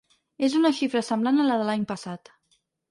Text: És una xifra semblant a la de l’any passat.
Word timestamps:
És 0.47 0.55
una 0.61 0.71
xifra 0.79 1.03
semblant 1.11 1.41
a 1.45 1.49
la 1.51 1.61
de 1.63 1.71
l’any 1.71 1.87
passat. 1.95 2.37